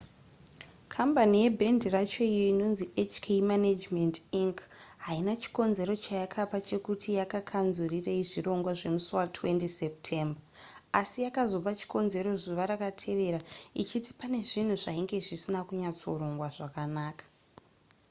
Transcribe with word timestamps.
kambani 0.93 1.37
yebhendi 1.43 1.87
racho 1.95 2.21
iyo 2.31 2.43
inonzi 2.53 2.85
hk 3.11 3.25
management 3.51 4.15
inc 4.41 4.57
haina 5.05 5.33
chikonzero 5.41 5.93
chayakapa 6.05 6.57
chekuti 6.67 7.07
yakakanzurirei 7.19 8.23
zvirongwa 8.31 8.71
zvemusi 8.79 9.11
wa20 9.19 9.59
september 9.79 10.37
asi 10.99 11.17
yakazopa 11.25 11.71
chikonzero 11.79 12.29
zuva 12.43 12.63
rakatevera 12.71 13.39
ichiti 13.81 14.11
pane 14.19 14.37
zvinhu 14.49 14.75
zvainge 14.83 15.17
zvisina 15.27 15.59
kunyatsorongwa 15.67 16.47
zvakanaka 16.55 17.25